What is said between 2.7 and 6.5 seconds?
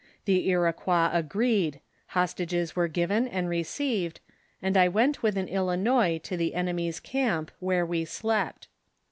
were given and received, and I went with an Ilinois to